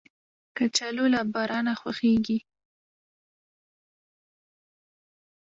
[0.57, 2.39] کچالو له بارانه خوښیږي